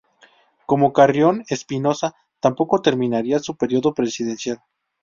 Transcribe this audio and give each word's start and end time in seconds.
Como 0.65 0.93
Carrión, 0.93 1.43
Espinosa 1.47 2.15
tampoco 2.39 2.81
terminaría 2.81 3.37
su 3.37 3.55
periodo 3.55 3.93
presidencial. 3.93 4.59